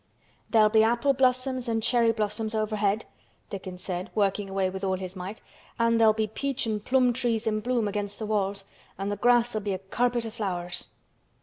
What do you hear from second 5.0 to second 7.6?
might. "An' there'll be peach an' plum trees in